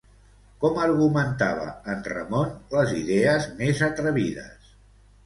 Com 0.61 0.77
argumentava 0.85 1.67
en 1.95 2.01
Ramon 2.11 2.55
les 2.79 2.95
idees 3.01 3.47
més 3.61 3.83
atrevides? 3.89 4.73